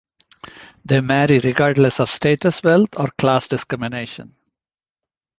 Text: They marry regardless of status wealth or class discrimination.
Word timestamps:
They 0.83 0.99
marry 0.99 1.37
regardless 1.37 1.99
of 1.99 2.09
status 2.09 2.63
wealth 2.63 2.89
or 2.97 3.11
class 3.19 3.47
discrimination. 3.47 4.33